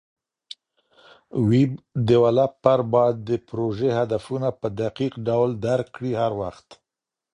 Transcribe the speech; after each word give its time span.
ویب 1.49 1.71
ډیولپر 2.09 2.79
باید 2.93 3.17
د 3.29 3.31
پروژې 3.47 3.89
هدفونه 3.99 4.47
په 4.59 4.67
دقیق 4.81 5.13
ډول 5.27 5.49
درک 5.65 5.87
کړي 5.95 6.11
هر 6.21 6.31
وخت. 6.41 6.67